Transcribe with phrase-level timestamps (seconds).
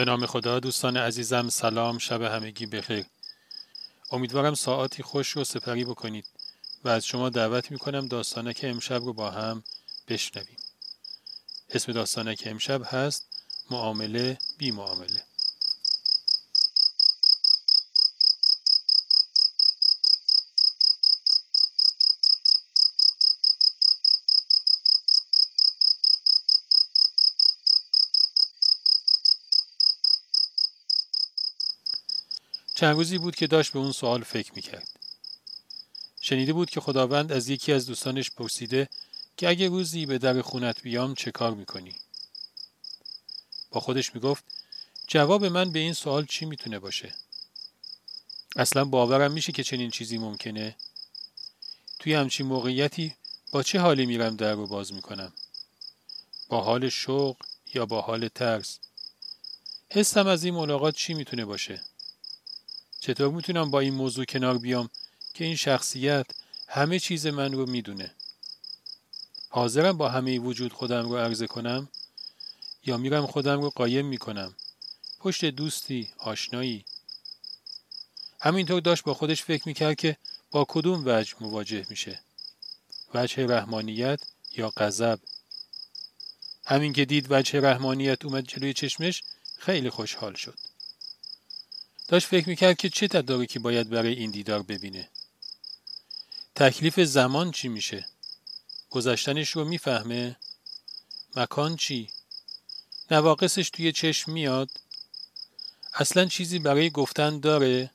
[0.00, 3.06] به نام خدا دوستان عزیزم سلام شب همگی بخیر.
[4.10, 6.26] امیدوارم ساعاتی خوش رو سپری بکنید
[6.84, 9.64] و از شما دعوت می‌کنم داستانک امشب رو با هم
[10.08, 10.56] بشنویم.
[11.70, 13.22] اسم داستانک امشب هست
[13.70, 15.22] معامله بی معامله.
[32.80, 34.88] چند روزی بود که داشت به اون سوال فکر می‌کرد.
[36.20, 38.88] شنیده بود که خداوند از یکی از دوستانش پرسیده
[39.36, 41.94] که اگه روزی به در خونت بیام چه کار می‌کنی؟
[43.70, 44.44] با خودش می‌گفت
[45.06, 47.14] جواب من به این سوال چی می‌تونه باشه؟
[48.56, 50.76] اصلا باورم میشه که چنین چیزی ممکنه؟
[51.98, 53.14] توی همچین موقعیتی
[53.50, 55.32] با چه حالی میرم در رو باز می‌کنم؟
[56.48, 57.36] با حال شوق
[57.74, 58.78] یا با حال ترس؟
[59.90, 61.89] حسم از این ملاقات چی می‌تونه باشه؟
[63.00, 64.90] چطور می‌تونم با این موضوع کنار بیام
[65.34, 66.26] که این شخصیت
[66.68, 68.14] همه چیز من رو می‌دونه؟
[69.48, 71.88] حاضرم با همه وجود خودم رو عرضه کنم
[72.86, 74.54] یا میرم خودم رو قایم می‌کنم؟
[75.20, 76.84] پشت دوستی آشنایی؟
[78.40, 80.16] همینطور داشت با خودش فکر می‌کرد که
[80.50, 82.20] با کدوم وجه مواجه میشه؟
[83.14, 84.20] وجه رحمانیت
[84.56, 85.18] یا غضب؟
[86.64, 89.22] همین که دید وجه رحمانیت اومد جلوی چشمش
[89.58, 90.69] خیلی خوشحال شد.
[92.10, 95.08] داشت فکر می‌کرد که چه تدارکی باید برای این دیدار ببینه.
[96.54, 98.06] تکلیف زمان چی میشه؟
[98.90, 100.36] گذشتنش رو می‌فهمه؟
[101.36, 102.10] مکان چی؟
[103.10, 104.70] نواقصش توی چشم میاد؟
[105.94, 107.90] اصلا چیزی برای گفتن داره؟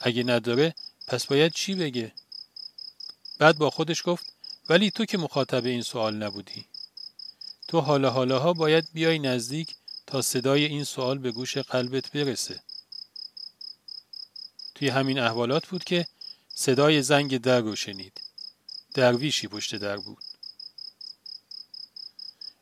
[0.00, 0.74] اگه نداره
[1.06, 2.12] پس باید چی بگه؟
[3.38, 4.32] بعد با خودش گفت
[4.68, 6.66] ولی تو که مخاطب این سوال نبودی.
[7.68, 9.74] تو حالا حالاها باید بیای نزدیک
[10.06, 12.60] تا صدای این سوال به گوش قلبت برسه.
[14.76, 16.06] توی همین احوالات بود که
[16.48, 18.20] صدای زنگ در رو شنید.
[18.94, 20.24] درویشی پشت در بود.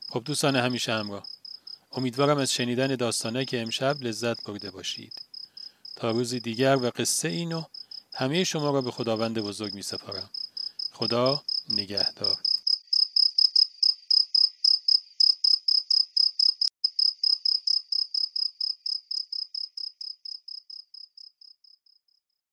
[0.09, 1.27] خب دوستان همیشه همراه.
[1.93, 5.13] امیدوارم از شنیدن داستانه که امشب لذت برده باشید.
[5.97, 7.65] تا روزی دیگر و قصه اینو
[8.13, 10.31] همه شما را به خداوند بزرگ می سپارم.
[10.93, 12.37] خدا نگهدار.